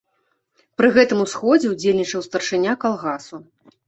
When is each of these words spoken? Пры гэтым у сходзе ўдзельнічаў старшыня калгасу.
Пры 0.77 0.87
гэтым 0.95 1.19
у 1.23 1.27
сходзе 1.33 1.67
ўдзельнічаў 1.73 2.23
старшыня 2.29 2.73
калгасу. 2.85 3.41